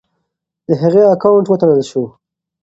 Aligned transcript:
د 0.67 0.69
هغې 0.81 1.03
اکاونټ 1.13 1.45
وتړل 1.49 1.81
شو. 1.89 2.03